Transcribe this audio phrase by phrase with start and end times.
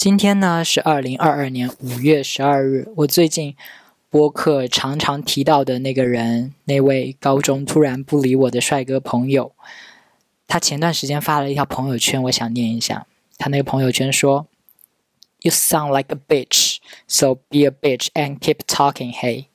[0.00, 2.88] 今天呢是二零二二年五月十二日。
[2.96, 3.54] 我最近
[4.08, 9.52] 播客常常提到的那个人，那位高中突然不理我的帅哥朋友，
[10.48, 13.06] 他前段时间发了一条朋友圈，我想念一下。
[13.36, 14.46] 他那个朋友圈说
[15.42, 19.48] ：“You sound like a bitch, so be a bitch and keep talking, hey。”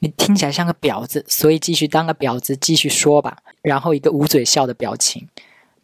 [0.00, 3.38] 你听起来像个婊子，所以继续当个婊子，继续说吧。
[3.62, 5.28] 然后一个捂嘴笑的表情。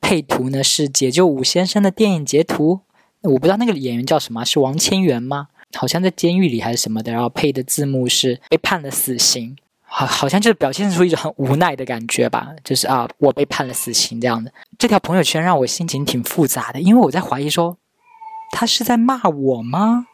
[0.01, 2.81] 配图呢是解救五先生的电影截图，
[3.23, 5.49] 我不知道那个演员叫什么，是王千源吗？
[5.75, 7.13] 好像在监狱里还是什么的。
[7.13, 14.53] 然后配的字幕是被判了死刑，好，好像就是表现出一种很无奈的感觉吧，就是啊，我被判了死刑这样的。
[14.77, 17.79] 这条朋友圈让我心情挺复杂的，因为我在怀疑说
[18.51, 20.09] 他是在骂我吗？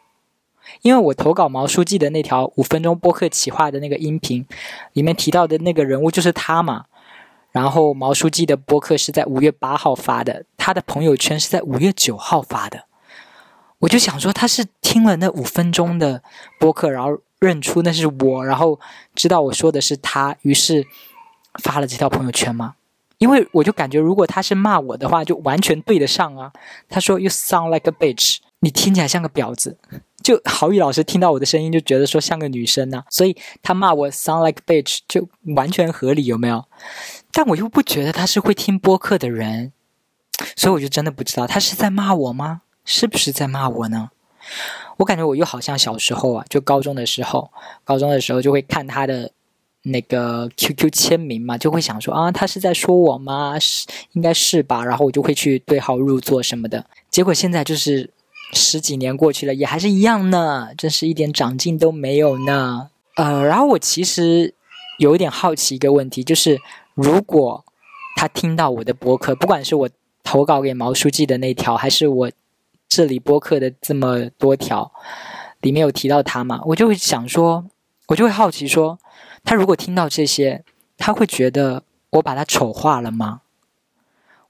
[0.82, 4.46] 因为我投稿毛书记的那条五分钟播客企划的那个音频
[4.92, 6.84] 里面提到的那个人物就是他嘛。
[7.50, 12.84] 然后毛书记的播客是在五月八号发的，他的朋友圈是在五月九号发的。
[13.80, 16.22] 我就想说，他是听了那五分钟的
[16.58, 18.78] 播客，然后认出那是我，然后
[19.14, 20.84] 知道我说的是他，于是
[21.62, 22.74] 发了这条朋友圈吗？
[23.18, 26.52] 因为我就感觉，如果他是骂我的话，就完全对得上啊。
[26.88, 29.76] 他说：“You sound like a bitch，你听起来像个婊子。”
[30.22, 36.64] 就郝宇老师听到我的声音就觉得说像个女生呐，所以他骂我 sound like bitch 就完全合理，有没有？
[37.32, 39.72] 但我又不觉得他是会听播客的人，
[40.54, 42.62] 所以我就真的不知道他是在骂我吗？
[42.88, 44.08] 是不是在骂我呢？
[44.96, 47.50] 我感觉我又好像小时候啊，就高中的时候，
[47.84, 49.30] 高中的时候就会看他的
[49.82, 53.58] 那个 QQ 签名嘛，就会想说啊，他是在说我吗？
[53.58, 54.82] 是应该是吧？
[54.82, 56.86] 然后我就会去对号入座什么的。
[57.10, 58.10] 结果现在就是
[58.54, 62.88] 十几年过去了，也还是一样呢，真是一点长进都没有呢。
[63.16, 64.54] 呃，然后我其实
[64.98, 66.58] 有一点好奇一个问题，就是。
[67.00, 67.64] 如果
[68.16, 69.88] 他听到我的博客，不管是我
[70.24, 72.30] 投稿给毛书记的那条，还是我
[72.88, 74.90] 这里播客的这么多条，
[75.60, 77.66] 里面有提到他嘛，我就会想说，
[78.08, 78.98] 我就会好奇说，
[79.44, 80.64] 他如果听到这些，
[80.96, 83.42] 他会觉得我把他丑化了吗？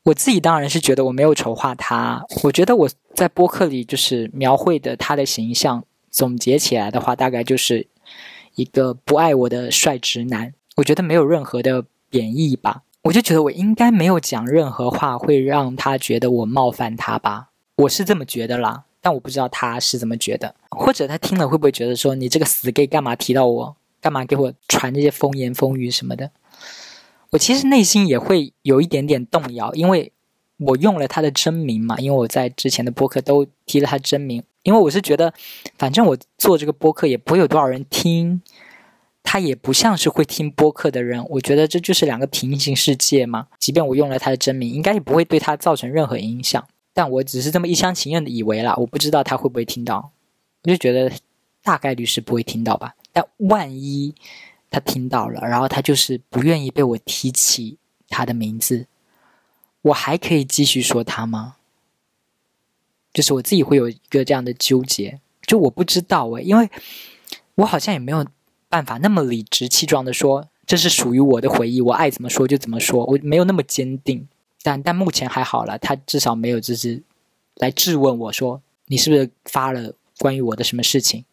[0.04, 7.86] 我自己当然是觉得我没有丑化他，我觉得我在播客里就是描绘的他的形象，总结起来的话，大概就是
[8.54, 10.54] 一个不爱我的帅直男。
[10.76, 11.84] 我觉得没有任何的。
[12.10, 17.47] 贬义吧，我就觉得我应该没有讲任何话会让他觉得我冒犯他吧，
[17.78, 26.32] 我是这么觉得啦，但我不知道他是怎么觉得，或者他听了会不会觉得说你这个死 gay 干嘛提到我，干嘛给我传这些风言风语什么的？
[27.30, 30.12] 我其实内心也会有一点点动摇，因为
[30.56, 35.32] 我用了他的真名嘛，因为我在之前的播客都提了他真名，因为我是觉得
[35.76, 38.42] 反正我做这个播客也不会有多少人听。
[39.22, 43.48] 他也不像是会听播客的人，我觉得这就是两个平行世界嘛。
[43.58, 46.66] 即便我用了他的真名，应该也不会对他造成任何影响。
[46.98, 50.10] 但我只是这么一厢情愿的以为啦，我不知道他会不会听到。
[50.64, 51.12] 我就觉得
[51.62, 52.96] 大概率是不会听到吧。
[53.12, 54.12] 但万一
[54.68, 57.78] 他听到了，然后他就是不愿意被我提起
[58.08, 58.88] 他的名字，
[59.82, 61.54] 我还可以继续说他吗？
[63.12, 66.68] 就是我自己会有一个这样的纠结，就我不知道诶，因为
[67.54, 68.26] 我好像也没有。
[68.70, 74.28] 办法那么理直气壮的说，这是属于我的回忆，我爱怎么说就怎么说，我没有那么坚定，
[74.62, 77.02] 但但目前还好了，他至少没有就是
[77.56, 81.24] 来质问我说你是不是发了关于我的什么事情，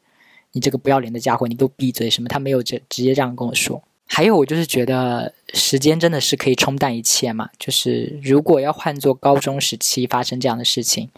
[0.52, 3.81] 你这个不要脸的家伙，你给我闭嘴什么，他没有这直接这样跟我说。
[4.08, 11.09] 还有我就是觉得时间真的是可以冲淡一切嘛，就是如果要换做高中时期发生这样的事情。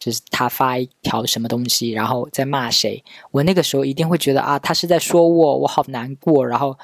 [0.00, 3.02] 就是他发一条什么东西，然后在骂谁，
[3.32, 6.46] 我那个时候一定会觉得啊，他是在说我，我好难过。
[6.46, 6.78] 然后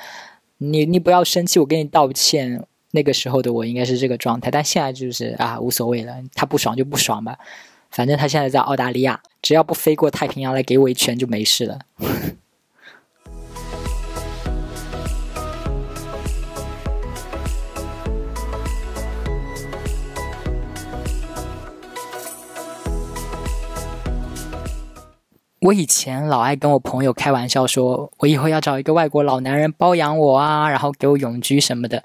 [0.59, 2.67] 你你不要生气，我给你道歉。
[2.95, 7.37] 那个时候的我应该是这个状态，但现在就是啊，无所谓了，他不爽就不爽吧，
[7.91, 11.81] 反正他现在在澳大利亚，只要不飞过太平洋来给我一拳就没事了。
[25.63, 32.05] 我以前老爱跟我朋友开玩笑说，我以后要找一个外国老男人包养我啊，然后给我永居什么的。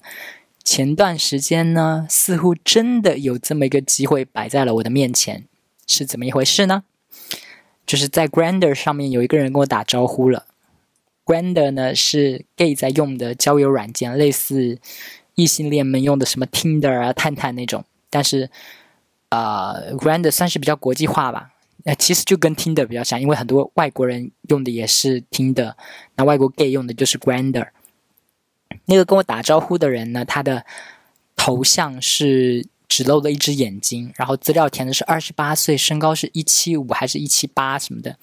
[0.71, 5.45] 前段时间呢，似乎真的有这么一个机会摆在了我的面前，
[5.87, 6.83] 是怎么一回事呢？
[7.87, 10.45] 就是在 Grander 上面有一个人跟我打招呼了。
[11.25, 14.77] Grander 呢是 gay 在用的交友软件，类似
[15.33, 18.51] 异性恋们用的什么 Tinder 啊、探探那种，但是
[19.29, 21.49] 啊，Grander 算是比较国际化吧。
[21.85, 25.73] 呃，其实就跟 Tinder 比较像，因为很多外国人用的也是 Tinder，，
[26.15, 27.69] 那外国 gay 用的就是 Grander。
[28.89, 30.65] 那个跟我打招呼的人呢，他的
[31.35, 38.17] 头像是只露了一只眼睛，然后资料填的是二十八岁，身高是一七五还是一七八什么的，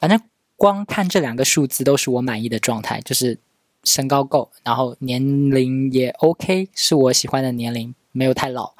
[0.00, 0.20] 反正
[0.56, 3.38] 光看这两个数字都是我满意的状态，就是
[3.84, 8.74] 身高够，然后年龄也 OK，是我喜欢的年龄，没有太老。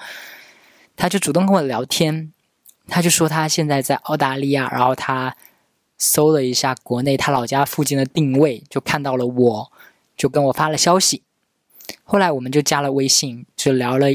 [0.97, 2.33] 他就主动跟我聊天，
[2.89, 5.37] 他就说他现在在澳大利亚，然后他
[5.99, 9.73] 搜了一下国内他老家附近的定位，就看到了我，
[10.17, 11.23] 就跟我发了消息。
[12.05, 14.09] 后来我们就加了微信，就聊了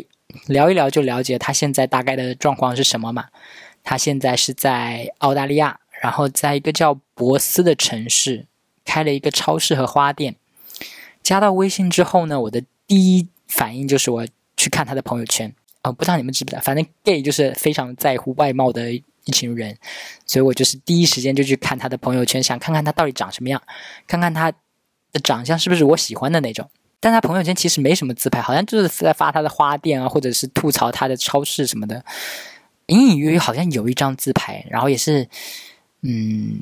[0.48, 3.28] 聊一聊，就了解他现在大概的状况是什么嘛。
[3.84, 8.46] 他现在是在澳大利亚，然后在一个叫博斯的城市
[8.86, 10.36] 开了一个超市和花店。
[11.24, 14.28] 加到微信之后呢，我的第一反应就是我
[14.58, 15.54] 去看他的朋友圈。
[15.84, 19.76] 哦，不知道你们知不知道，反正 gay 就是非常在乎外貌的一群人，
[20.28, 23.60] 所以我就是第一时间就去看他的朋友圈，想看看他到底长什么样，
[24.06, 24.54] 看看他
[25.12, 26.70] 的长相是不是我喜欢的那种。
[27.00, 32.06] 但他朋友圈其实没什么自拍，好像就是在发他的花店啊，或者是吐槽他的超市什么的。
[32.88, 35.28] 隐隐约约好像有一张自拍，然后也是，
[36.02, 36.62] 嗯，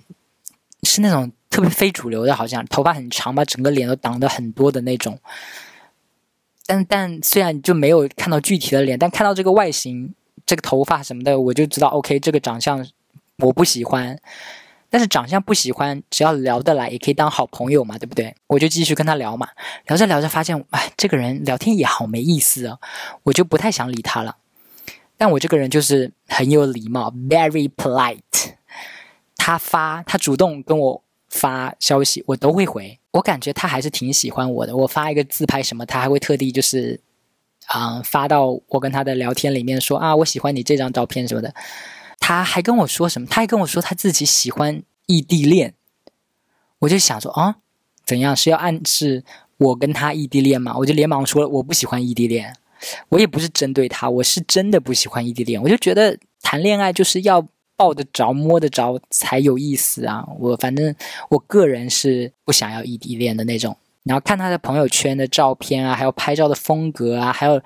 [0.84, 5.20] 是那种特别非主流的，好像头发很长，把整个脸都挡的很多的那种。
[6.66, 10.14] 但但虽然就没有看到具体的脸，但看到这个外形、
[10.46, 12.88] 这个头发什么的，我就知道 OK，这个长相
[13.40, 14.18] 我不喜欢。
[14.90, 18.36] 但是长相不喜欢，只要聊得来，也可以当好朋友嘛，对不对？
[18.48, 19.48] 我就继续跟他聊嘛，
[19.88, 22.78] 聊着聊着发现，哎，这个人聊天也好没意思啊，
[23.24, 24.38] 我就不太想理他了。
[25.16, 28.20] 但我这个人就是很有礼貌，very polite。
[29.36, 33.00] 他发，他主动跟我发消息，我都会回。
[33.12, 34.76] 我感觉他还是挺喜欢我的。
[34.76, 37.00] 我发一个自拍什么，他还会特地就是，
[37.68, 41.54] 啊，发到我跟他的聊天里面说啊，我喜欢你这张照片什么的。
[42.30, 43.28] 他还跟我说什么？
[43.28, 45.74] 他还跟我说他自己喜欢异地恋。
[46.78, 47.56] 我就想说啊，
[48.06, 49.24] 怎样是要暗示
[49.58, 50.76] 我跟他异地恋吗？
[50.78, 52.56] 我就连忙说我不喜欢异地恋。
[53.10, 55.60] 我也不是针对他，我是真的不喜欢异地恋。
[55.60, 57.48] 我就觉得谈恋爱就是要。
[57.80, 60.28] 抱得着、摸得着才有意思啊！
[60.38, 60.94] 我反正
[61.30, 63.74] 我个人是不想要异地恋的那种。
[64.04, 67.62] 然后看他的朋友圈的照片啊，还有拍照的风格啊，还有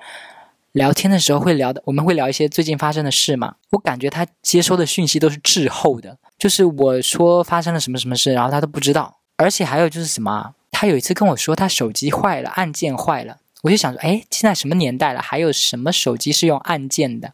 [0.74, 3.54] 聊天的时候会聊的，我们会聊一些最近发生的事嘛。
[3.70, 9.18] 我感觉他接收的讯息都是滞后的，就是我说发生了什么什么事，然后他都不知道。
[9.36, 13.36] 而且还有就是什么，他有一次跟我说他手机坏了，按键坏了。
[13.62, 17.32] 我就想说，哎，现在什么年代了，还有什么手机是用按键的？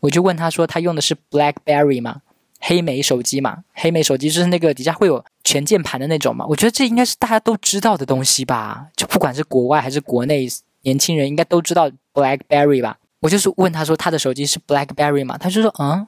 [0.00, 2.20] 我就问他说，他用的是 BlackBerry 吗？
[2.60, 3.64] 黑莓手机嘛？
[3.72, 6.44] 黑莓手机就是那个底下会有全键盘的那种嘛？
[6.46, 8.88] 我觉得这应该是大家都知道的东西吧？
[8.94, 10.46] 就不管是国外还是国内，
[10.82, 12.98] 年轻人应该都知道 BlackBerry 吧？
[13.20, 15.36] 我就是问他说，他的手机是 BlackBerry 吗？
[15.38, 16.06] 他就说，嗯，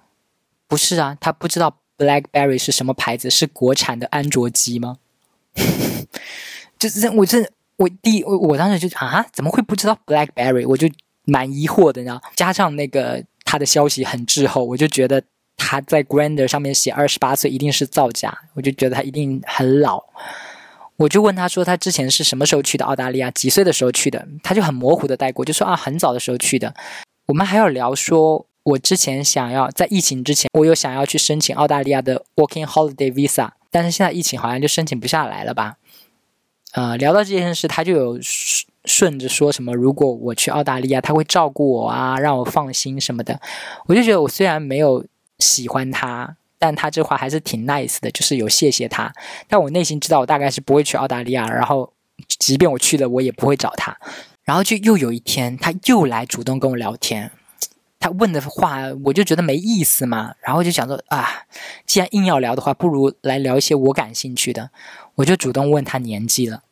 [0.69, 4.99] 不是啊，他不知道 BlackBerry 是什么牌子，是国产的安卓机吗？
[6.79, 7.49] 就是我这。
[7.76, 10.65] 我第我我当时就啊，怎么会不知道 BlackBerry？
[10.65, 10.88] 我就
[11.25, 12.21] 蛮疑惑的呢。
[12.37, 15.21] 加上那个他的消息很滞后，我就觉得
[15.56, 20.00] 他在 Grander 上面写二十八岁一定是造假，我就觉得他一定很老。
[20.96, 23.31] 我就问他说，他之前是什么时候去的澳大利亚？
[23.32, 24.26] 几岁的时候去的？
[24.43, 26.73] 他就很模糊的带过，就说啊，很早的时候去的。
[27.26, 35.76] 我们还要聊说，我之前想要在疫情之前，我有想要去申请澳大利亚的 Working Holiday Visa，但是现在疫情好像就申请不下来了吧？
[36.73, 38.19] 呃，聊到这件事，他就有
[38.85, 43.40] 顺着说什么，如果我去澳大利亚，他会照顾我啊，让我放心什么的。
[43.87, 45.05] 我就觉得，我虽然没有
[45.38, 49.12] 喜欢他，但他这话还是挺 nice 的，就是有谢谢他。
[49.47, 51.92] 但我内心知道，我大概是不会去澳大利亚，然后
[52.38, 53.94] 即便我去了，我也不会找他。
[54.44, 57.30] 然后就又有一天，他又来主动跟我聊天，
[58.00, 60.33] 他问的话，我就觉得没意思嘛。
[60.40, 61.44] 然后就想说啊，
[61.85, 64.71] 既然硬要聊的话，不如来聊一些我感兴趣的。
[65.16, 66.62] 我就主动问他年纪了，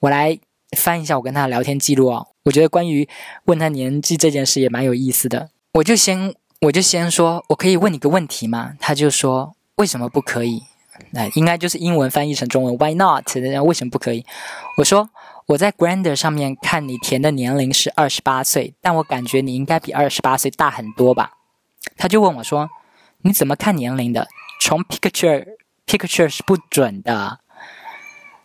[0.00, 0.38] 我来
[0.76, 2.26] 翻一下我跟他的聊天记录啊。
[2.42, 3.08] 我觉得关于
[3.46, 5.48] 问他年纪这件事也蛮有意思的。
[5.72, 8.74] 我就先我就先说，我可以问你个问题吗？
[8.78, 10.62] 他就说为什么不可以？
[11.12, 13.34] 那应该就是英文翻译成中文，Why not？
[13.36, 14.26] 那为什么不可以？
[14.76, 15.08] 我说
[15.46, 21.32] 我在 Grander 上面看你填的年龄是二十八岁，但我感觉你应该比二十八岁大很多吧？
[21.96, 22.68] 他就问我说
[23.22, 24.28] 你怎么看年龄的？
[24.60, 25.46] 从 picture
[25.86, 27.40] picture 是不准的。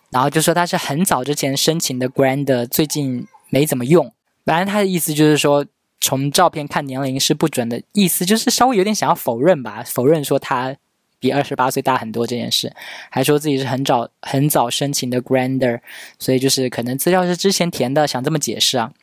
[0.09, 4.13] 然后就说他是很早之前申请的 Grander，最近没怎么用。
[4.45, 5.65] 反正他的意思就是说，
[6.05, 10.75] 从照片看年龄是不准的，意思就是稍微有点想要否认吧，否认说他
[11.19, 12.71] 比二十八岁大很多这件事，
[13.09, 15.79] 还说自己是很早很早申请的 Grander，
[16.19, 18.93] 所以就是可能资料是之前填的，想这么解释啊。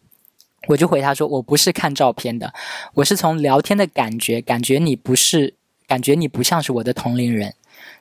[0.68, 2.54] 我就回他说，我不是看照片的，
[2.94, 5.54] 我是从聊天的感觉，感觉你不是，
[5.88, 7.54] 感觉你不像是我的同龄人。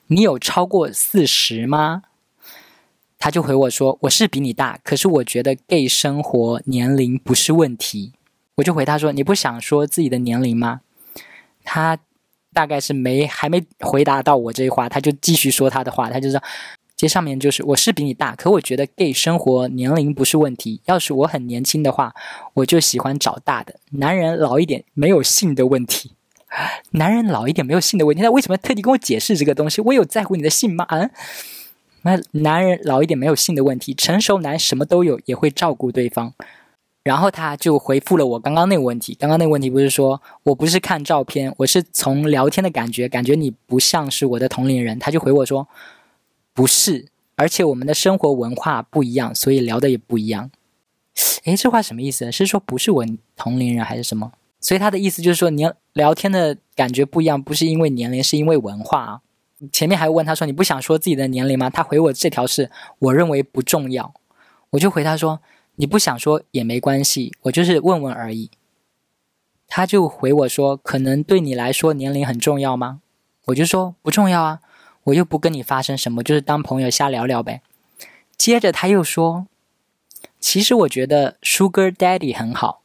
[0.06, 2.04] 你有超过四十吗？
[3.18, 8.12] 他就回我说：“我是比你大，可是我觉得 gay 生活年龄不是问题。”
[8.56, 10.80] 我就回他说：“你不想说自己的年龄吗？”
[11.64, 11.96] 他
[12.52, 16.10] 大概是没还没回答到我这一话，他就继续说他的话。
[16.10, 16.42] 他就说
[16.94, 20.82] ：“接上面就是我是比你大，可我觉得 gay 生活年龄不是问题。
[20.84, 22.14] 要是我很年轻的话，
[22.54, 26.12] 我就喜欢找大的男人，老一点没有性的问题。
[26.90, 29.80] 男人老一点没有性的问题， 他为什么特地跟我解释这个东西？
[29.80, 30.84] 我有在乎你的性吗？
[30.88, 31.08] 啊？
[32.02, 36.34] 那男人老一点没有性的问题，成熟男什么都有，也会照顾对方。”
[37.02, 39.12] 然后他就回复了我刚刚那个问题。
[39.18, 44.96] 刚刚那个问题不是说我不是看照片，我是从聊天的感觉，感觉你不像是我的同龄人。
[45.00, 45.66] 他就回我说，
[46.54, 50.50] 不是，而且我们的生活文化不一样，所以聊的也不一样。
[51.44, 52.30] 诶，这话什么意思？
[52.30, 53.04] 是说不是我
[53.36, 54.30] 同龄人还是什么？
[54.60, 59.20] 所以他的意思就是说，你聊天的感觉不一样，不是因为年龄，是因为文化啊。
[59.72, 61.68] 前面还问他说你不想说自己的年龄吗？
[61.68, 64.14] 他回我这条是我认为不重要，
[64.70, 65.40] 我就回他说。
[65.82, 68.52] 你不想说也没关系，我就是问问而已。
[69.66, 73.00] 他就回我说：“可能对你来说年龄很重要吗？”
[73.46, 74.60] 我就说：“不重要啊，
[75.02, 77.62] 我又不跟你发生什么，就是当朋友瞎聊聊呗。”
[78.38, 79.48] 接着他又说
[80.38, 82.81] ：“其实我觉得 Sugar Daddy 很好。”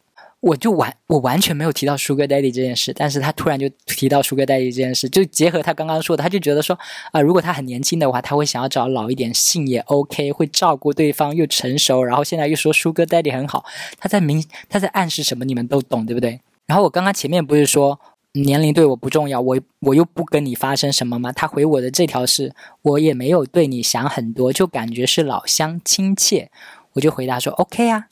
[0.47, 6.77] 我就完，我完全没有提到 Sugar Daddy 这件事，但是他突然就提到 Sugar Daddy 这件事，就结合他刚刚说的，他就觉得说，
[7.11, 13.65] 啊，如果他很年轻的话，他会想要找老一点，性也 OK，会照顾对方，又成熟，然后现在又说 Sugar Daddy 很好，
[13.99, 15.43] 他在明，他在暗示什么？
[15.43, 16.39] 你们都懂，对不对？
[16.65, 17.99] 然后我刚刚前面不是说
[18.31, 21.33] 年龄对我不重要，我我又不跟你发生什么吗？
[21.33, 26.49] 他回我的这条是，我也没有对你想很多，就感觉是老乡亲切，
[26.93, 28.05] 我就回答说 OK 啊。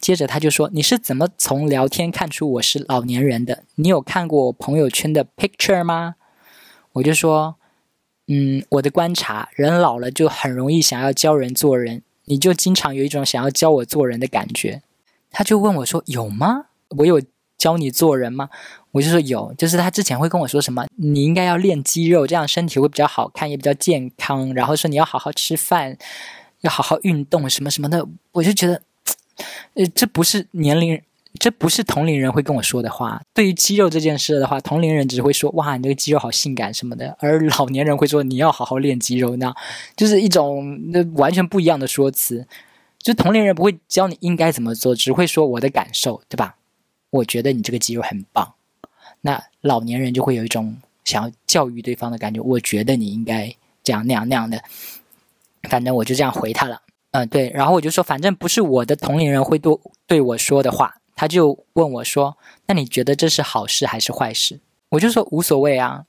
[0.00, 3.64] 接着他就说：“你是怎么从聊天看出我是老年人的？
[3.74, 6.14] 你有看过我朋友圈的 picture 吗？”
[6.94, 7.56] 我就说
[8.26, 14.80] ：“嗯，我的观察，人老了就很容易想要教人做人，你就经常有一种想要教我做人的感觉。”
[15.30, 16.64] 他就问我说：“有吗？
[16.96, 17.20] 我有
[17.58, 18.48] 教你做人吗？”
[18.92, 24.54] 我就说：“有，就是他之前会跟我说什么，你应该要练肌肉，这样身体会比较好看，也比较健康。
[24.54, 25.98] 然后说你要好好吃饭，
[26.62, 28.80] 要好好运动，什么什么的。”我就觉得。
[29.74, 31.00] 呃，这不是年龄，
[31.38, 33.22] 这不是同龄人会跟我说的话。
[33.32, 39.54] 对于肌肉这件事的话，同龄人只会说：“哇，你这个肌肉好性感什么的。”而老年人会说：“你要好好练肌肉。”那
[39.96, 40.78] 就是一种
[41.14, 42.46] 完全不一样的说辞。
[42.98, 46.56] 就同龄人不会教你应该怎么做，只会说我的感受，对吧？
[47.10, 48.54] 我觉得你这个肌肉很棒。
[49.22, 52.40] 那老年人就会有一种想要教育对方的感觉。
[52.40, 54.62] 我觉得你应该这样那样那样的。
[55.68, 56.82] 反正我就这样回他了。
[57.12, 59.76] 嗯，对，然后我就说，反正不是我的同龄人会对
[60.06, 62.36] 对我说的话，他就问我说
[62.66, 66.04] ：“那你觉得这是好事还是坏事？”我就说无所谓啊，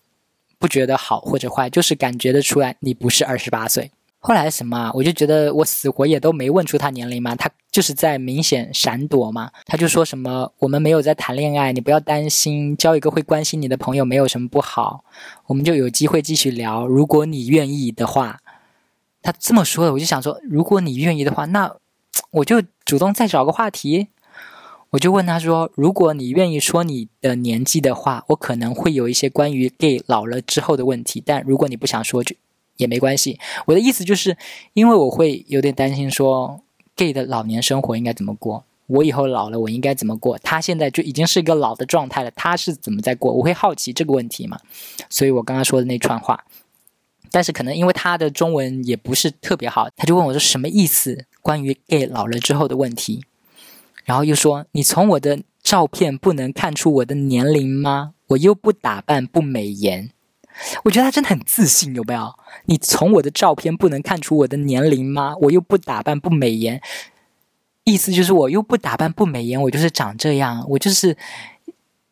[0.60, 3.90] 不觉得好或者坏，就是感觉得出来你不是二十八岁。
[4.20, 9.50] 后来什么，我就觉得我死活也都没问出他年龄嘛，他就是在明显闪躲嘛。
[9.66, 15.04] 他就说什么我们没有在谈恋爱，你不要担心，交一个会关心你的朋友没有什么不好，
[15.48, 18.40] 我们就有机会继续聊，如果你愿意的话。
[19.22, 21.76] 他这么说的，我就想说，如果你愿意的话，那
[22.32, 24.08] 我就主动再找个话题。
[24.92, 31.24] 我就问他说：“如果你愿意说你的年纪的话，我可能会有一些关于 gay 老了之后的问题。
[31.26, 32.36] 但如果你不想说，就
[32.76, 33.40] 也没关系。
[33.68, 34.36] 我的意思就是，
[34.74, 36.60] 因为我会有点担心说
[36.98, 38.66] ，gay 的老年生活应该怎么过？
[38.88, 40.38] 我以后老了，我应该怎么过？
[40.40, 43.32] 他现在就已经是一个老的状态了，他是怎么在过？
[43.32, 44.60] 我会好奇这个问题嘛？
[45.10, 46.44] 所以我刚刚说的那串话。”
[47.32, 51.26] 但是可能因为他的中文也不是特别好，他就问我说什么意思？
[51.42, 53.24] 关于 gay 老了之后的问题，
[54.04, 58.14] 然后又说你从我的照片不能看出我的年龄吗？
[58.28, 60.12] 我又不打扮不美颜，
[60.84, 62.34] 我觉得他真的很自信，有没有？
[62.66, 65.36] 你从我的照片不能看出我的年龄吗？
[65.42, 66.82] 我又不打扮不美颜，
[67.84, 71.18] 意思就是我又不打扮不美颜，我就是长这样，我就是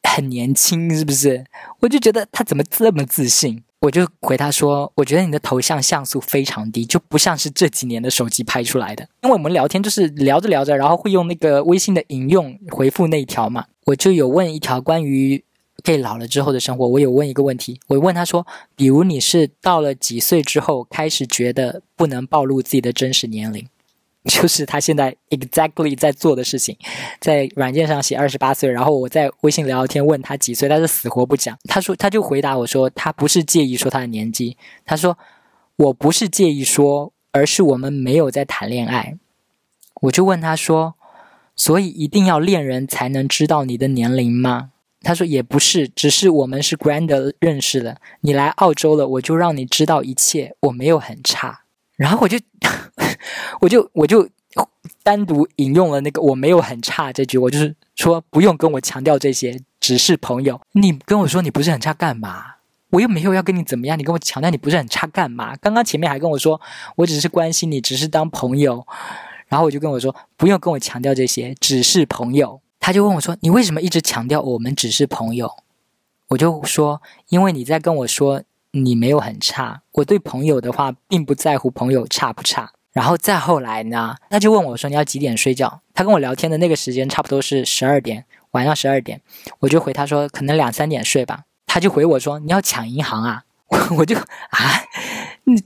[0.03, 1.45] 很年轻，是不是？
[1.81, 3.63] 我就觉得他怎么这么自信？
[3.81, 9.07] 我就回他说：“我觉得你的头像像素非常低，就不像是这几年的手机拍出来的。
[9.23, 13.65] 因为我们聊天就是聊着聊着，然后会用那个微信的引用回复那一条嘛。
[13.85, 15.41] 我就有问一条关于
[15.81, 18.45] gay 老了之后的生活，我有问一个问题，我问他说：，
[18.75, 23.65] 比如你是到了几岁之后开始觉得不能暴露自己的真实年龄？”
[24.27, 26.77] 就是他现在 exactly 在做的事情，
[27.21, 31.57] 在软件上写二十八岁，然后我在微信聊天问他几岁，他是死活不讲。
[31.63, 35.17] 他说他就回答我说他不是介意说他的年纪，他说
[35.77, 39.17] 我不是介意说，而是我们没有在谈恋爱。
[40.01, 40.95] 我就问他说，
[41.55, 44.71] 所以一定要恋人才能知道你的年龄吗？
[45.01, 51.61] 他说也不是，只是我们是 grand 认识了，你来澳洲了，我就让你知道一切，我没有很差。
[51.95, 52.37] 然后我就。
[53.61, 54.27] 我就我就
[55.03, 60.59] 单独引用了那个“我没有很差”这句，我就是说不用跟我强调这些，只是朋友。
[60.73, 62.55] 你跟我说你不是很差干嘛？
[62.91, 65.55] 我又没有要跟你怎么样，你跟我强调你不是很差干嘛？
[65.57, 66.59] 刚刚前面还跟我说
[66.95, 68.85] 我只是关心你，只是当朋友，
[69.47, 72.61] 然后我就跟我说不用跟我强调这些，只是朋友。
[72.79, 75.51] 他就问我说你为什么一直强调我们只是朋友？
[76.29, 82.71] 我就说因为你在跟我说你没有很差，我对朋友的话并不在乎朋友差不差。
[82.91, 85.81] 然后再后来呢，他就问我说你要几点睡觉？
[85.93, 89.21] 他跟我聊天的那个时间差不多是十二点，晚上十二点，
[89.59, 91.41] 我就回他说可能两三点睡吧。
[91.67, 94.81] 他就回我说：“你要抢银行啊？”我 我就啊，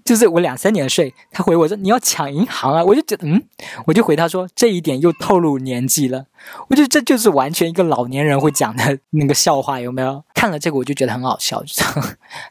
[0.03, 1.13] 就是我两三点睡。
[1.31, 3.41] 他回我说：“你要抢银行啊？”我就觉得嗯，
[3.85, 6.25] 我就回他说：“这一点又透露年纪了。”
[6.67, 10.21] 我觉得这就是完全一个老年人会讲的那个笑话，有没有？
[10.33, 11.85] 看了这个我就觉得很好笑，就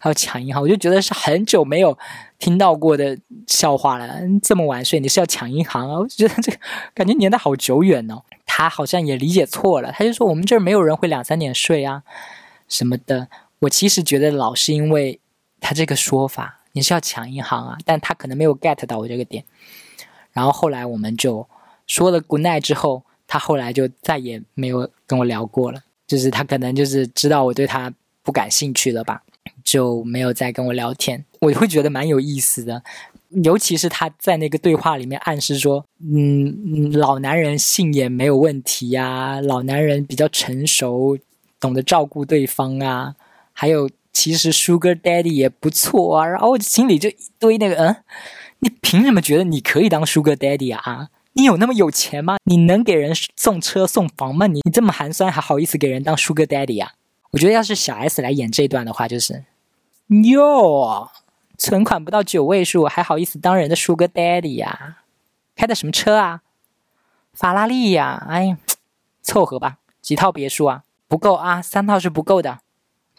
[0.01, 1.99] 还有抢银行，我就觉得是很久没有
[2.43, 4.21] 听到过的笑话了。
[4.43, 5.95] 这么晚睡，你是要抢银行啊？
[6.03, 6.59] 我觉得这个
[6.93, 8.21] 感觉年代好久远哦。
[8.45, 12.03] 他好像也理解错了，他就说我们这儿没有人会两三点睡啊。
[12.69, 13.29] 什么的，
[13.61, 15.21] 我其实觉得老是因为
[15.61, 19.45] 他这个说法，你是要抢银行啊，但他可能没有 get 到我这个点。
[20.33, 21.47] 然后后来我们就
[21.87, 27.93] 说了 good night 之后，他后来就再也没有跟我聊过了，就是他可能就是知道我对他
[28.25, 29.23] 不感兴趣了吧，
[29.65, 31.25] 就没有再跟我聊天。
[31.41, 32.83] 我会觉得蛮有意思的，
[33.45, 41.19] 尤其是他在那个对话里面暗示说，嗯，老男人性也没有问题呀，老男人比较成熟。
[41.61, 43.15] 懂得照顾对方啊，
[43.53, 47.97] 还有其实 Sugar Daddy 也不错啊，然后我心里就一堆那个，嗯，
[48.59, 51.11] 你凭什么觉得你可以当 Sugar Daddy 啊？
[51.35, 52.37] 你有那么有钱吗？
[52.47, 54.49] 你能给人送车送房吗？
[54.49, 56.95] 你你这么寒酸，还好意思给人当 Sugar Daddy 啊？
[57.33, 59.45] 我觉得要是小 S 来演这段的话，就是
[60.09, 61.11] 哟，
[61.59, 64.99] 存款不到九位数，还好意思当人的 Sugar Daddy 呀？
[65.57, 66.43] 开的什么车啊？
[67.33, 68.27] 法拉利呀？
[68.29, 68.57] 哎，
[69.23, 70.83] 凑合吧，几套别墅啊？
[71.09, 72.61] 不够啊，三套是不够的。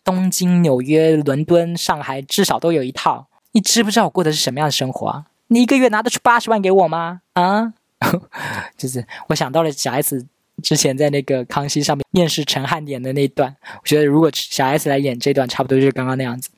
[0.04, 3.28] 东京、纽约、伦敦、上海至少都有一套。
[3.54, 5.26] 你知不知道我过的是什么样的生活啊？
[5.48, 7.22] 你一个月拿得出八十万给我吗？
[7.34, 7.74] 啊，
[8.78, 10.28] 就是我想到了小 S
[10.64, 13.56] 之前在那个康熙上面面试陈汉典的那一段。
[13.76, 16.50] 我觉得如果小 S 来演这段，差不多就是刚刚那样子。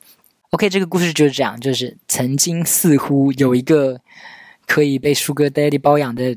[0.50, 4.00] OK，这个故事就是这样，就是曾经似乎有一个
[4.66, 6.36] 可以被舒哥 Daddy 包养的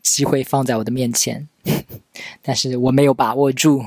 [0.00, 1.48] 机会放在我的面前，
[2.40, 3.84] 但是我没有把握住。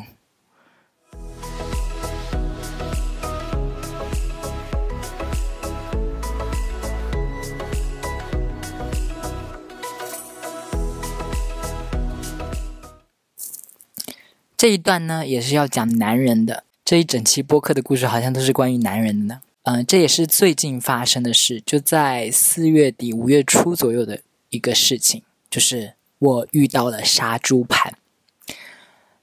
[14.62, 16.66] 这一段呢，也是要讲男人的。
[16.86, 19.42] 这一整期播客的故事，好像都是关于男人的呢。
[19.64, 24.22] 嗯，这也是最近发生的事，就在四月底五月初左右的
[24.52, 27.96] 一个事情，就是我遇到了杀猪盘。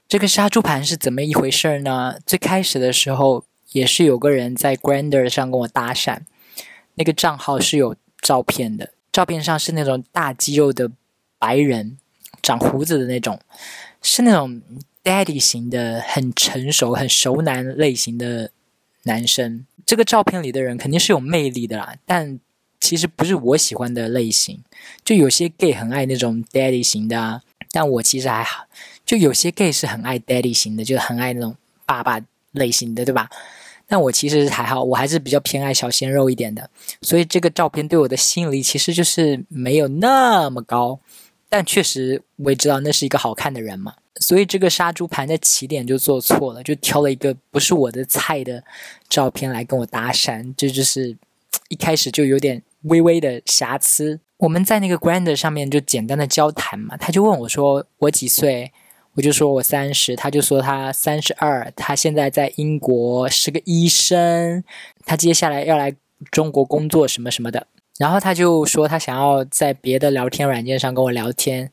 [0.09, 2.19] 这个杀猪盘是怎么一回事呢？
[2.25, 6.19] 最开始的时候，也是有个人在 Grander 上跟我搭讪，
[6.95, 10.91] 那个账号是有照片的，照片上是那种大肌肉的
[11.37, 11.97] 白人，
[12.41, 13.39] 长胡子的那种，
[14.01, 14.61] 是那种。
[15.03, 18.51] Daddy 型的很成熟、很熟男类型的
[19.03, 22.39] 男生，这个照片里的人肯定是有魅力的啦，但
[22.79, 24.61] 其实不是我喜欢的类型。
[25.03, 28.65] 就有些 gay 很爱那种 Daddy 型的啊，但我其实还好。
[29.05, 33.29] 就有些 gay 是很爱 Daddy 型的，就很爱那种爸爸类型的，对吧？
[33.87, 36.69] 但我其实还好，我还是比较偏爱小鲜肉一点的。
[37.01, 40.99] 所以这个照片对我的吸引力其实就是没有那么高，
[41.49, 43.95] 但确实我也知道那是一个好看的人嘛。
[44.21, 48.63] 所以这个杀猪盘的起点就做错了，就挑了一个不是我的菜的
[49.07, 51.15] 照片来跟我搭讪，这就是
[51.69, 54.19] 一开始就有点微微的瑕疵。
[54.37, 58.71] 我们在那个 Grander 上面就简单的交谈嘛，他就问我说我几岁，
[59.13, 64.63] 我就说我三十，他就说他三十二，他现在在英国是个医生，
[65.05, 65.95] 他接下来要来
[66.29, 67.67] 中国工作什么什么的，
[67.99, 71.69] 然后他就说他想要在别的聊天软件上跟我聊天。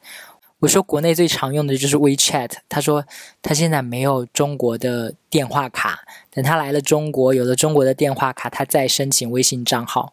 [0.58, 3.04] 我说国内最常用的就是 WeChat，他说
[3.40, 10.12] 他现在没有中国的电话卡，等他来了中国，有了中国的电话卡，他再申请微信账号。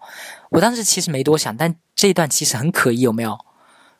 [0.52, 3.40] 我当时其实没多想，但这一段其实很可疑，有没有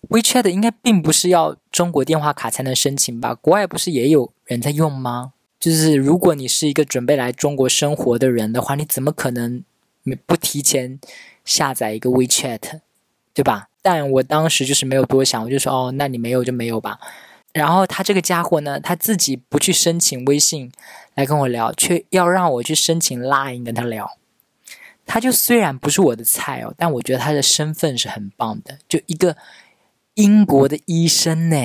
[0.10, 3.34] ？WeChat 应该并不是要中国电话卡才能申请吧？
[3.34, 5.34] 国外不是也有人在用吗？
[5.60, 9.64] 就是如果你是一个准备来中国生活的人的话，你怎么可能
[10.28, 11.00] 不提前
[11.46, 12.80] 下载一个 WeChat，
[13.34, 13.70] 对吧？
[13.82, 17.00] 但我当时就是没有多想，我就说哦，那你没有就没有吧。
[17.52, 20.72] 然后他这个家伙呢，他自己不去申请微信
[21.16, 24.18] 来跟我聊，却要让我去申请 Line 跟他聊。
[25.06, 29.36] 他就虽然不是我的菜哦，但我觉得他的身份是很棒的，就一个
[30.14, 31.58] 英国的医生呢？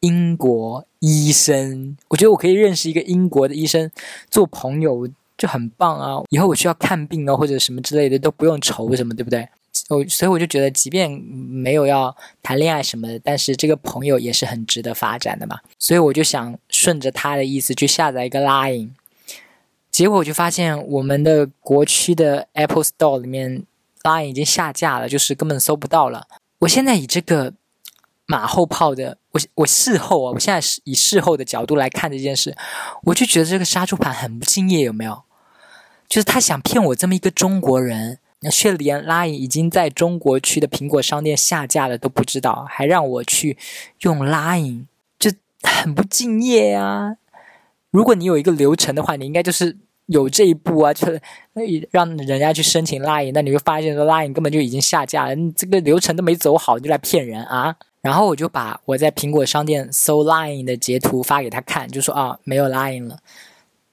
[0.00, 3.90] 英国医生，我觉得我可以认识一个英国的医生
[4.30, 6.22] 做朋友就很棒啊！
[6.30, 9.48] 以后我需要看病啊或者什么之类的都不用愁什么，对不对？
[9.88, 15.58] 我所以我就觉得，即便没有要谈恋爱什么的，但是这个朋友也是很值得发展的嘛。
[15.78, 18.90] 所以我就想顺着他的意思去下载一个 Line，
[19.90, 23.64] 结果我就发现我们的国区的 Apple Store 里面
[24.02, 26.28] Line 已经下架了，就是根本搜不到了。
[26.58, 27.54] 我现在以这个
[28.26, 32.56] 马后炮的，我我事后啊，我现在是以事后的角度来看这件事，
[33.04, 35.24] 我就觉得这个杀猪盘很不敬业，有没有？
[36.08, 38.18] 就是他想骗我这么一个中国人。
[38.44, 43.56] 那却连 Line 已经在中国区的苹果商店下架了都不知道，还让我去
[44.00, 45.30] 用 Line，就
[45.62, 47.18] 很不敬业啊！
[47.92, 51.22] 如果你有一个流程的话，你应该就是有这一步啊，就是
[51.92, 57.76] 让人家去申请 Line，那你会发现说 Line 根本就已经下架了，你这个流程都没走好，你就来骗人啊！
[58.02, 63.20] 然后我就把我在苹果商店搜 Line 的截图发给他看，就说啊没有 Line 了，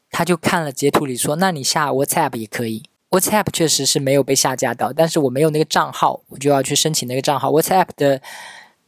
[0.09, 2.83] 他就看了截图里说，那你下 WhatsApp 也可以。
[3.11, 7.51] WhatsApp 确实是没有被下架到，但是我没有那个账号，我就要去申请那个账号。
[7.51, 8.19] WhatsApp 的，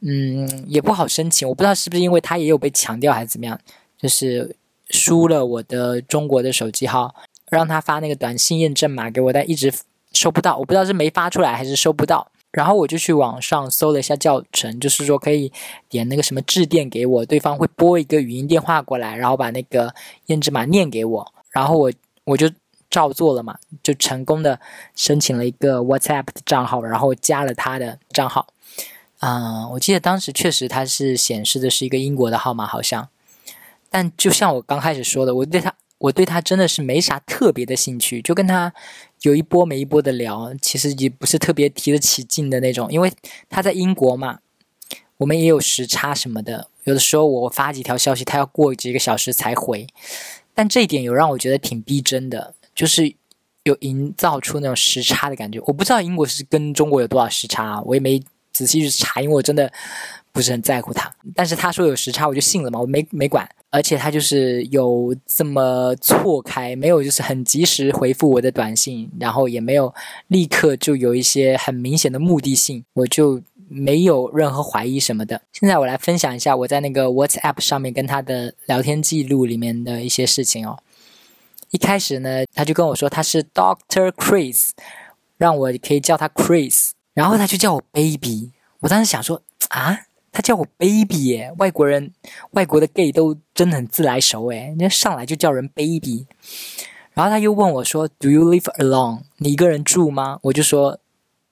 [0.00, 3.58] 嗯，也不好申请，我不知道是不是因为它也有被强调还是怎么样，
[3.96, 4.56] 就是
[4.90, 7.14] 输了我的中国的手机号，
[7.48, 9.72] 让他发那个短信验证码给我，但一直
[10.12, 12.31] 收不到，我不知道是没发出来还是收不到。
[12.52, 15.52] 然后我就去网上搜了一下教程，就是说可以
[15.88, 19.94] 点那个什么致电给我，对方会拨一个语音电话过来，然后把那个
[20.26, 21.92] 验证码念给我，然后我
[22.24, 22.48] 我就。
[22.92, 24.60] 照做了嘛，就成功的
[24.94, 28.46] 申请了一个 WhatsApp 的账号，然后加了他的账号。
[29.20, 33.08] 嗯，我记得当时确实他是显示的是一个英国的号码，好像。
[33.88, 38.74] 但就像我刚开始说的，我对他，我对他真的是没啥特别的兴趣，就跟他
[39.22, 43.12] 有一波没一波的聊，其实也不是特别提得起劲的那种，因为
[43.48, 44.40] 他在英国嘛，
[45.18, 49.86] 我们也有时差什么的，有的时候我发几条消息，他要过几个小时才回，
[50.54, 52.54] 但这一点有让我觉得挺逼真的。
[52.74, 53.14] 就是
[53.64, 59.70] 有营造出那种时差的感觉，我不知道英国是跟中国有多少时差，我也没仔细去查，因为我真的
[60.32, 61.12] 不是很在乎他。
[61.34, 63.48] 但是他说有时差，我就信了嘛，我没没管。
[63.70, 69.94] 而且他就是有这么错开，没有就是很及时回复我的短信，然后也没有
[70.28, 75.40] 立刻就有一些很明显的目的性，我就没有任何怀疑什么的。
[75.54, 80.78] 现在我来分享一下我在那个 WhatsApp 上面跟他的聊天记录里面的一些事情哦。
[81.70, 84.72] 一开始呢，他就跟我说他是 Doctor Chris，
[85.38, 88.50] 让我可以叫他 Chris，然后他就叫我 Baby。
[88.80, 89.40] 我当时想说
[89.70, 89.98] 啊，
[90.32, 92.12] 他叫我 Baby 耶，外国人、
[92.52, 96.26] 外国的 gay 都真的很自来熟诶，人家上来就叫人 Baby。
[97.12, 99.20] 然后他又问我说，Do you live alone？
[99.36, 100.38] 你一个人住吗？
[100.44, 100.98] 我就说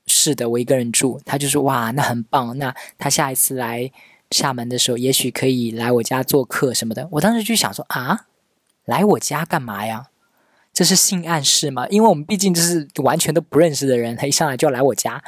[0.06, 1.20] 是的，我一个人住。
[1.26, 3.92] 他就说哇，那很棒，那他下一次来
[4.30, 7.06] 厦门的时候，也许可以来我家做客什么的。
[7.12, 8.26] 我当时就想说啊，
[8.86, 10.06] 来我家干嘛呀？
[10.72, 11.86] 这是性暗示吗？
[11.88, 15.22] 因为我们毕竟就是完全都不认识的人，他一上来就要来我家。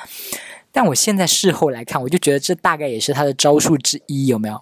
[0.72, 4.60] 但我现在事后来看，我就觉得这大概也是他的招数之一，有没有？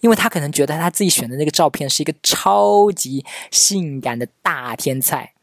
[0.00, 5.34] 因为他可能觉得他自己选的那个照片是一个超级性感的大天才，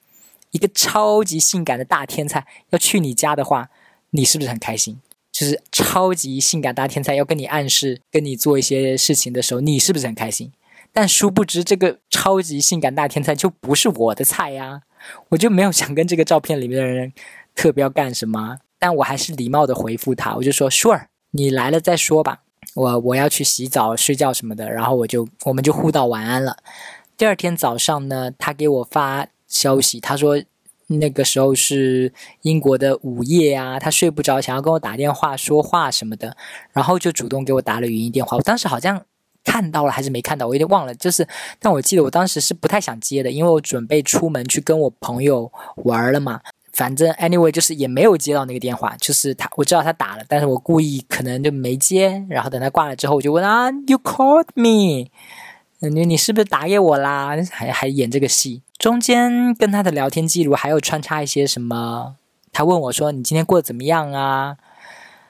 [0.50, 3.70] 一个超级性感的大天才要去你家的话，
[4.10, 5.00] 你是不是很开心？
[5.32, 10.52] 就是超级性感大天才要跟你暗示、跟你做一些事情的时候，你是不是很开心？
[10.92, 14.82] 但殊不知，这个超级性感大天才就不是我的菜呀。
[15.30, 17.14] 我就没有想跟这个照片里面的人
[17.54, 22.42] 特别要干什么，但我还是礼貌的回复他，我就说 Sure，你来了再说吧，
[22.76, 26.58] 我我要去洗澡、睡觉什么的，然后我就我们就互道晚安了。
[27.18, 30.42] 第二天早上呢，他给我发消息，他说
[30.88, 36.36] 那个时候是英国的午夜啊，他睡不着，想要跟我打电话说话什么的，
[36.72, 38.38] 然后就主动给我打了语音电话。
[38.38, 39.04] 我当时好像。
[39.50, 40.46] 看到了还是没看到？
[40.46, 40.94] 我有点忘了。
[40.96, 41.26] 就是，
[41.58, 45.50] 但我记得我当时是不太想接的，因为我准备出门去跟我朋友
[45.86, 46.42] 玩了嘛。
[46.78, 52.24] 反正 anyway 就是也没有接到那个电话，就是他我知道他打了，但是我故意可能就没接。
[52.30, 55.10] 然后等他挂了之后，我就问啊，You called me？
[55.80, 57.36] 你你是不是打给我啦？
[57.50, 58.62] 还还演这个戏？
[58.78, 62.16] 中间跟他的聊天记录还有穿插一些什么？
[62.54, 64.58] 他问我说：“你今天过得怎么样啊？”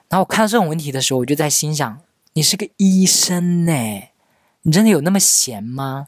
[0.10, 2.00] 然后我看到这种问题的时候，我就在心想。
[2.34, 3.72] 你是个医生呢，
[4.64, 6.08] 你真的有那么闲吗？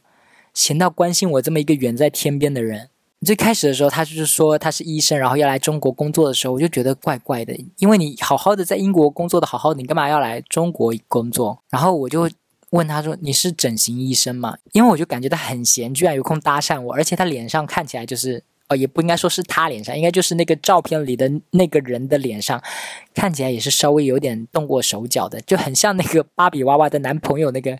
[0.53, 2.89] 闲到关心我这么一个远在天边的人？
[3.25, 11.61] 最开始的时候，他就是说他是医生，然后要来中国工作的时候，我就觉得怪怪的，因为你好好的在英国工作的好好的，你干嘛要来中国工作？
[11.69, 12.29] 然后我就
[12.69, 22.61] 问他说：“你是整形医生吗？”因为我就感觉他很闲，居然有空搭讪我，而且他脸上看起来就是哦，也不应该说是他脸上，应该就是那个照片里的那个人的脸上，
[23.13, 27.77] 看起来也是稍微有点动过手脚的，就很像那个芭比娃娃的男朋友那个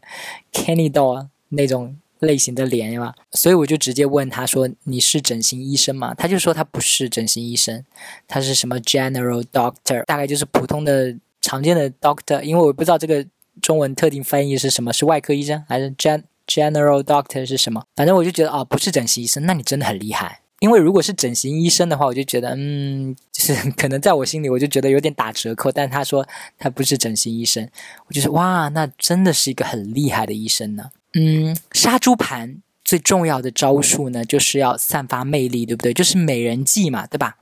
[0.52, 3.14] Kenny doll 那种类型的脸嘛。
[3.32, 7.84] 所以我就直接问他说：“你是整形医生吗？”他就说他不是整形医生，
[8.28, 13.26] 他是什么 General Doctor，大概就是普通的常见的 Doctor，因为我不知道这个
[13.62, 17.84] 中文特定翻译是什么，是外科医生还是 Gen General Doctor 是什么？
[17.96, 20.42] 反正我就觉得哦，不是整形医生，那你真的很厉害。
[20.60, 25.72] 因为如果是整形医生的话，我就觉得，嗯， 就是可能在我心里，我就觉得有点打折扣。
[25.72, 26.28] 但他说
[26.58, 27.66] 他不是整形医生，
[28.08, 30.90] 我就说哇，那真的是一个很厉害的医生呢。
[31.14, 35.94] 嗯，杀猪盘最重要的招数呢，就是要散发魅力，对不对？
[35.94, 37.38] 就是美人计嘛，对吧？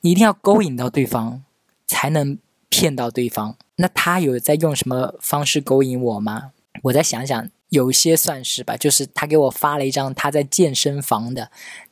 [0.00, 1.42] 你一定要勾引到对方，
[1.86, 3.56] 才能骗到对方。
[3.76, 6.52] 那他有在用什么方式勾引我吗？
[6.82, 8.76] 我再想想，有些算是吧。
[8.76, 11.50] 就是他给我发了一张他在健身房的。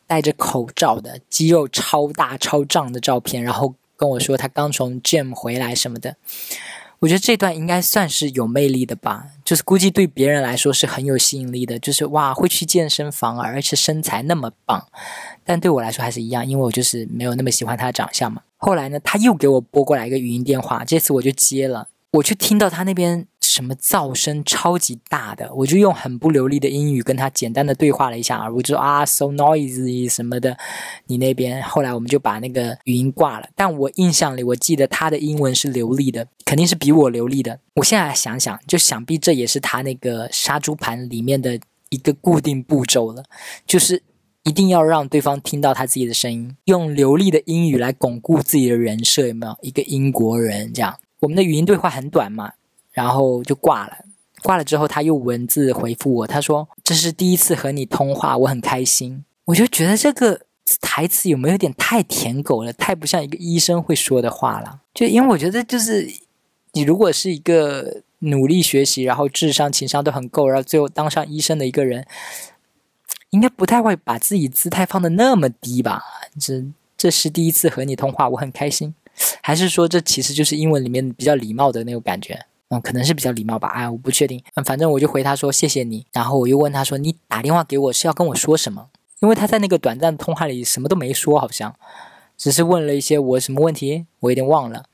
[0.09, 6.15] 戴着口罩的肌肉超大超胀的照片，然后跟我说他刚从 gym 回来什么的。
[7.01, 14.87] 我觉得这段应该算是有魅力的吧，就是估计对别人来说是很有吸引力的，就是哇会去健身房啊，而且身材那么棒。
[15.45, 18.43] 但对我来说还是一样，因为我就是没有那么喜欢他的长相嘛。
[18.57, 23.27] 后来呢，他又给我拨过来一个语音电话，这次我就接了，我就听到他那边。
[23.57, 30.55] 什么噪声超级大的，我就用很不流利的英语跟他简单的对话了一下，我就说啊，so noisy 什么的，
[31.07, 31.63] 你那边。
[31.63, 33.49] 后来我们就把那个语音挂了。
[33.55, 37.59] 但我印象里，我记得他的英文是流利的，肯定是比我流利的。
[37.77, 43.25] 我现在想想，就想必这也是他那个杀猪盘里面的一个固定步骤了，
[43.67, 44.03] 就是
[44.43, 49.57] 一定要让对方听到他自己的声音，用流利的英语来巩固自己的人设，有没有？
[49.63, 50.99] 一个英国人这样。
[51.21, 52.53] 我们的语音对话很短嘛。
[52.97, 53.95] 然后就挂了，
[54.43, 60.41] 挂了之后他又文字回复我，他说：“这是第一次和你通话，我很开心。”我就觉得这个
[60.81, 64.81] 台词有没有点太舔狗了，太不像一个医生会说的话了。
[64.95, 66.11] 就因为我觉得，就是
[66.73, 72.07] 你如果是一个努力学习，然后智商、情商都很够，然后最后当上医生的一个人，
[73.29, 76.03] 应该不太会把自己姿态放的那么低吧？
[76.41, 76.65] 这
[76.97, 78.95] 这是第一次和你通话，我很开心，
[79.43, 82.47] 还是说这其实就是英文里面比较礼貌的那种感觉？
[82.69, 84.43] 嗯，可能是比较礼貌吧，哎，我不确定。
[84.55, 88.89] 嗯，反正我就回他说谢谢你，然后我又问他说你打电话给我是要跟我说什么？
[89.21, 91.75] 因为他在那个短暂的通话里什么都没说，好像
[92.37, 94.85] 只是问了一些我什么问题，我有点忘了。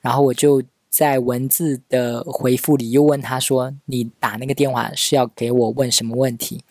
[0.00, 6.62] 然后我就在文字的回复里又问他说你打那个电话是要给我问什么问题？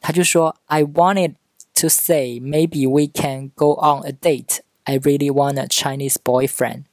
[0.00, 1.34] 他就说 I wanted
[1.80, 4.58] to say maybe we can go on a date.
[4.84, 6.84] I really want a Chinese boyfriend.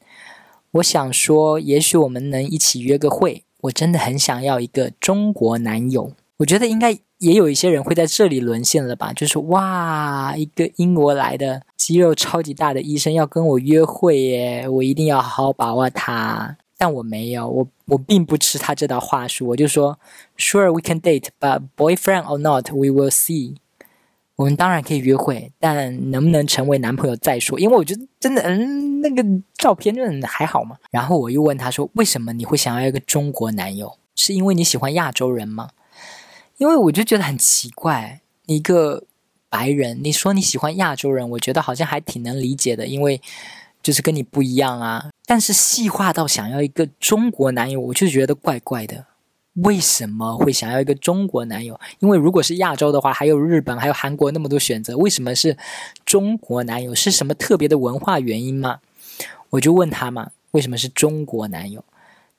[0.71, 3.43] 我想说，也许我们能一起约个会。
[3.61, 6.13] 我真的很想要一个中国男友。
[6.37, 9.13] 我觉得应该也有一些人会在这里沦陷了吧？
[9.13, 16.57] 就是哇，一个英国来的肌肉超级大的医生要跟我约会耶，我一定要好好把握他。
[16.77, 19.49] 但我没有，我我并不吃他这道话术。
[19.49, 19.99] 我就说
[20.37, 23.57] ，Sure we can date, but boyfriend or not, we will see.
[24.41, 27.59] 我们当然可以约会，但能不能成为男朋友再说。
[27.59, 29.23] 因为我觉得真的，嗯，那个
[29.55, 30.77] 照片真的还好嘛。
[30.89, 33.99] 然后我又问他说：“为什么你会想要一个中国男友？
[34.15, 35.69] 是因为你喜欢亚洲人吗？”
[36.57, 39.03] 因为我就觉得很奇怪，一个
[39.47, 43.21] 白人，你说你喜欢亚洲人，我觉得好像还挺能理解的，因为
[43.83, 45.11] 就是跟你不一样啊。
[45.27, 49.05] 但是细化到想要一个中国男友，我就觉得怪怪的。
[49.55, 51.77] 为什么会想要一个中国男友？
[51.99, 55.57] 因为如果是亚洲的话，还有日本、还有韩国那么多选择，为什么是
[56.05, 56.95] 中国男友？
[56.95, 58.79] 是什么特别的文化原因吗？
[59.49, 61.83] 我就问他嘛，为什么是中国男友？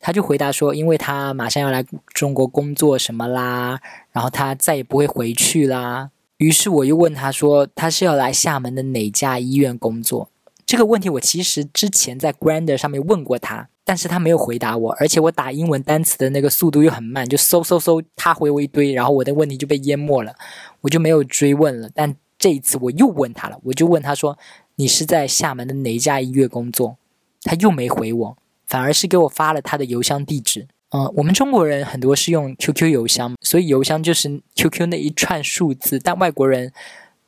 [0.00, 3.80] 他就回答说，因为他马上要来中国工作什么啦，
[4.12, 6.10] 然后他再也不会回去啦。
[6.38, 10.30] 于是我又问他说，他是要来厦门的哪家医院工作？
[10.64, 13.68] 这个问题我其实之前在 Grander 上面问过他。
[13.84, 20.34] 但是他没有回答我，而且我打英文单词的那个速度又很慢，就搜搜搜，他回我一堆，然后我的问题就被淹没了，
[20.82, 21.90] 我就没有追问了。
[21.94, 24.38] 但这一次我又问他了，我就问他说
[24.76, 26.96] ：“你是在厦门的哪一家医院工作？”
[27.42, 30.68] 他又没回我，反而是给我发了他的邮箱地址。
[30.90, 36.72] 嗯，我们中国人很多是用 QQ 邮箱，所以邮箱就是 QQ 那一串数字，但外国人。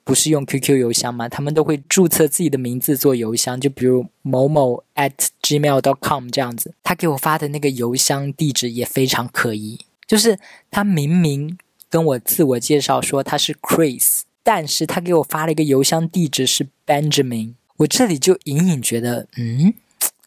[0.04, 1.28] 不是用 QQ 邮箱吗？
[1.30, 5.12] 他们都会注册自己的名字做邮箱，就比如某某 at
[5.42, 6.74] gmail dot com 这样子。
[6.82, 10.38] 他给我发的那个邮箱地址也非常可疑，就是
[10.70, 11.56] 他明明
[11.88, 17.54] 跟我自我介绍说他是 Chris，但是他给我发了一个邮箱地址是 Benjamin。
[17.78, 19.72] 我这里就隐隐觉得，嗯，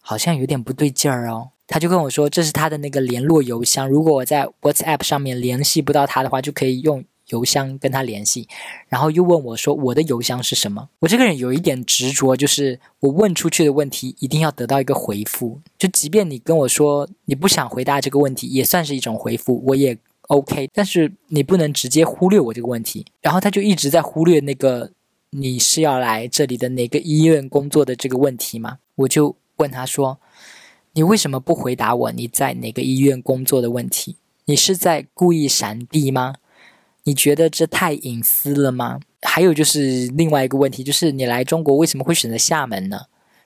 [0.01, 1.51] 好像有点不对劲儿哦。
[1.67, 7.03] 他就跟我说这是他的那个联络邮箱，如果我在 WhatsApp 上面联系不到他的话，就可以用。
[7.27, 8.47] 邮箱跟他联系，
[8.87, 10.89] 然后又问我说我的邮箱是什么。
[10.99, 20.69] 我这个人有一点执着，就是我问出去的问题一定要得到一个回复，就即便你跟我说你不想回答这个问题，也算是一种回复，我也 OK。
[20.73, 23.05] 但是你不能直接忽略我这个问题。
[23.21, 24.91] 然后他就一直在忽略那个
[25.31, 28.77] 你是要来这里的哪个医院工作的这个问题嘛？
[28.95, 30.19] 我就问他说。
[30.93, 34.15] 你为什么不回答我你在哪个医院工作的问题？
[34.45, 36.33] 你是在故意闪避吗？
[37.07, 38.99] 你觉得这太隐私了吗？
[39.21, 42.99] 还有就是另外一个问题，就是你来中国为什么会选择厦门呢？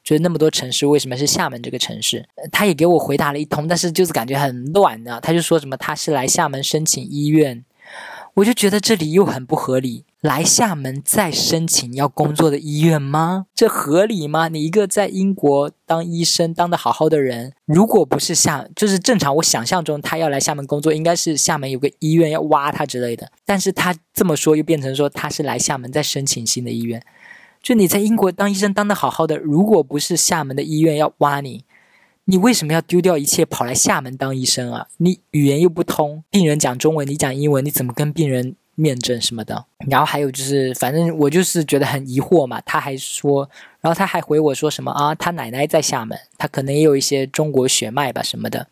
[0.04, 2.28] 就是那么多城市，为什么是厦门这个城市？
[2.52, 5.20] 他也给我回答了一通，但是就是感觉很乱啊。
[5.20, 7.64] 他就说什么他是来厦门申请医院，
[8.34, 10.06] 我就觉得这里又很不合理。
[10.22, 13.48] 来厦门再申请要工作的医院吗？
[13.56, 14.50] 这合理吗？
[14.50, 19.36] 你一个在英国当医生当的好好的人，如果不是厦，就是正常。
[19.38, 23.32] 我想象中他要来厦门工作，应该是厦门有个医院要挖他之类的。
[23.44, 27.02] 但是他这么说，又变成说他是来厦门再申请新的医院。
[27.64, 31.66] 就你在英国当医生当的好好的，如果不是厦门的医院要挖你，
[32.26, 34.86] 你为什么要丢掉一切跑来厦门当医生啊？
[34.98, 38.56] 你语言又不通，病人讲中文，你讲英文，你怎么跟病人？
[38.82, 42.60] 面诊什么的，然后还有就是，反正我就是觉得很疑惑嘛。
[42.62, 43.48] 他还说，
[43.80, 45.14] 然后他还回我说什么啊？
[45.14, 48.68] 他奶奶在厦门，他可能也有一些中国血脉吧什么的。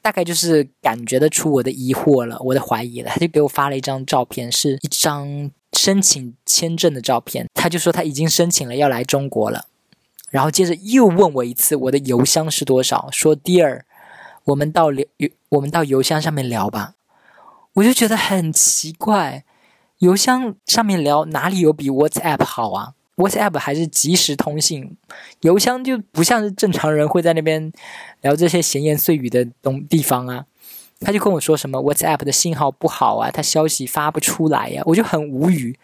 [0.00, 3.10] 大概就是感觉得出我的疑惑了，我的怀疑了。
[3.10, 7.48] 他就给我发了一张照片，是一张申请签证的照片。
[7.52, 9.64] 他就说他已经申请了要来中国了，
[10.30, 13.80] 然后接着又问我一次我的邮箱是多少，说 Dear，
[14.44, 15.04] 我们到邮
[15.48, 16.92] 我们到邮箱上面聊吧。
[17.76, 19.44] 我就觉得很奇怪，
[19.98, 24.96] 邮箱上面聊哪里有比 WhatsApp 好啊？WhatsApp 还是即时通信，
[25.42, 27.70] 邮箱就不像是正常人会在那边
[28.22, 30.46] 聊这些闲言碎语的东地方啊。
[31.00, 35.78] 他就跟我说什么 WhatsApp 的信号不好啊，他消息发不出来呀，我就很无语。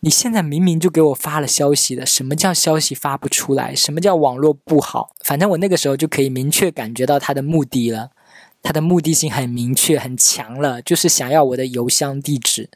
[0.00, 3.72] 你现在明明就给我发了消息的，什么叫消息发不出来？
[3.72, 5.10] 什么叫网络不好？
[5.24, 8.10] 反正我那个时候就可以明确感觉到他的目的了。
[8.62, 12.70] 他的目的性很明确、很强了，就是想要我的邮箱地址。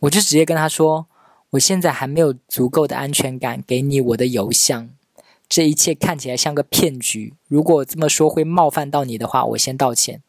[0.00, 1.06] 我就直接跟他说
[1.50, 4.88] ：“我现在还没有足够的安全感给你我的邮箱，
[5.46, 7.34] 这一切看起来像个骗局。
[7.48, 10.22] 如果这么说会冒犯到你的话，我先道歉。”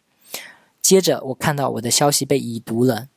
[0.82, 3.08] 接着我看到我的消息被已读了，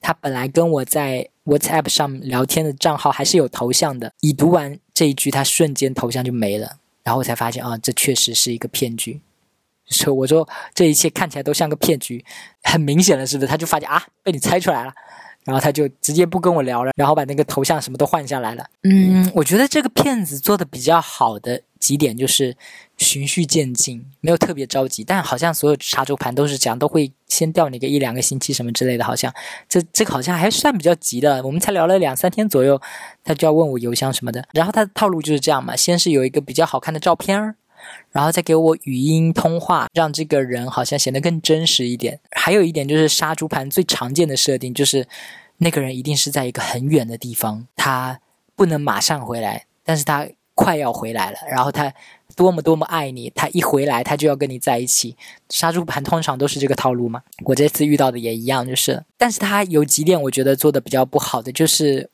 [0.00, 9.22] 他本来跟我在 WhatsApp 上聊天的账号还是有头像的，已读完这一句，他瞬间头像就没了，然后我才发现啊，这确实是一个骗局。
[9.90, 12.24] 说我说这一切看起来都像个骗局，
[12.62, 13.48] 很明显了，是不是？
[13.48, 14.92] 他就发现啊，被你猜出来了，
[15.44, 18.66] 然后他就直接不跟我聊了，然后把那个头像什么都换下来了。
[18.82, 22.54] 嗯，我觉得这个骗子做的比较好的几点就是
[22.98, 29.32] 循序渐进，没有特别着急，但好像所有杀猪盘都是这样，都会先吊你个一两个星期什么之类的，好像
[29.68, 31.42] 这这个好像还算比较急的。
[31.44, 32.78] 我们才聊了两三天左右，
[33.24, 37.54] 他就要问我邮箱什么的，然后他的套路就是这样嘛，先是有一个比较好看的照片儿。
[38.10, 42.18] 然后再给我语音通话，让这个人好像显得更真实一点。
[42.32, 45.06] 还有一点就是杀猪盘最常见的设定，就是
[45.58, 48.20] 那个人一定是在一个很远的地方，他
[48.56, 51.38] 不能马上回来，但是他快要回来了。
[51.50, 51.92] 然后他
[52.34, 55.16] 多么多么爱你，他一回来他就要跟你在一起。
[55.48, 57.22] 杀猪盘通常都是这个套路嘛。
[57.44, 62.10] 我这次遇到的也一样，就是，但是他有几点我觉得做的比较不好的，就是。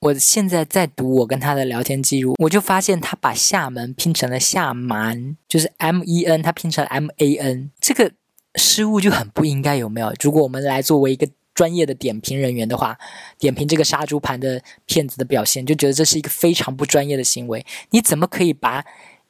[0.00, 8.12] 我现在在读我跟他的聊天记录，我就发现他把厦门拼成了厦门，就是 M E N，他拼成 M A N，这个
[8.54, 10.14] 失误就很不应该，有没有？
[10.20, 12.96] 如果我们来作为一个专业的点评人员的话，
[13.38, 17.66] 点评这个杀猪盘的骗子的表现，就觉得这是一个非常不专业的行为。
[17.90, 18.84] 你怎么可以把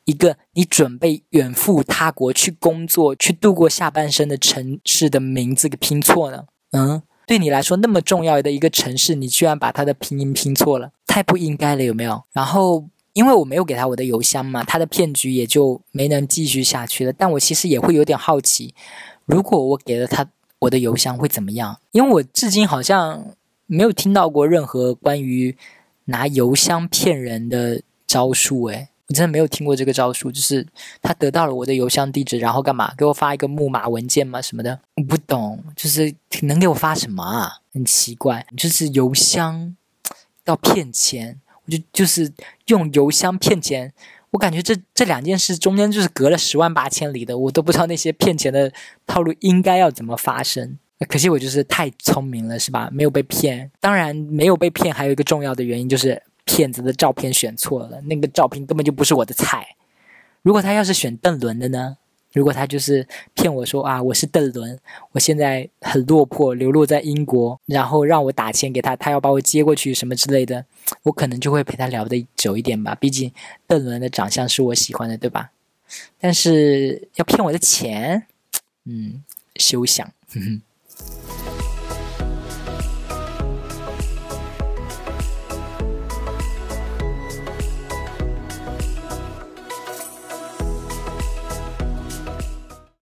[0.04, 6.44] 一个你准备远赴他国去工作、去度过下半生的城市的名字给拼错呢？
[6.72, 7.02] 嗯。
[7.28, 12.24] 对你来说那么重要的一个城市，你居然把它的拼音拼错了，太不应该了，有没有？
[12.32, 17.12] 然后因为我没有给他我的邮箱嘛，他的骗局也就没能继续下去了。
[17.12, 18.72] 但我其实也会有点好奇，
[19.26, 20.26] 如果我给了他
[20.60, 21.78] 我的邮箱会怎么样？
[21.92, 23.34] 因为我至今好像
[23.66, 25.54] 没有听到过任何关于
[26.06, 30.66] 拿邮箱骗人的招数，诶，我真的没有听过这个招数，就是
[31.00, 32.92] 他得到了我的邮箱地址，然后干嘛？
[32.94, 34.42] 给我发一个木马文件吗？
[34.42, 34.78] 什么的？
[34.96, 37.60] 我不懂，就是能给我发什么啊？
[37.72, 39.74] 很奇怪，就是邮箱
[40.44, 42.30] 要骗钱，我就就是
[42.66, 43.94] 用邮箱骗钱。
[44.32, 48.70] 我感觉这这两件事中间就是隔了十万八千里的，我都不知道那些骗钱的
[49.06, 50.78] 套路应该要怎么发生。
[51.08, 52.90] 可惜我就是太聪明了，是吧？
[52.92, 53.70] 没有被骗。
[53.80, 56.22] 当然，没有被骗还有一个重要的原因就是。
[56.48, 59.76] 骗子的照片选错了，那个照片根本就不是我的菜。
[60.40, 61.98] 如果他要是选邓伦的呢？
[62.32, 64.78] 如果他就是骗我说啊，我是邓伦，
[65.12, 70.64] 我现在很落魄，流落在英国，然后让我打钱给他，他要把我接过去什么之类的，
[71.02, 72.94] 我可能就会陪他聊的久一点吧。
[72.94, 73.30] 毕竟
[73.66, 75.50] 邓伦的长相是我喜欢的，对吧？
[76.18, 78.26] 但是要骗我的钱，
[78.84, 79.22] 嗯，
[79.56, 80.06] 休想。
[80.32, 80.62] 哼哼